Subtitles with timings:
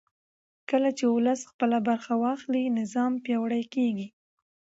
[0.69, 4.07] کله چې ولس خپله برخه واخلي نظام پیاوړی کېږي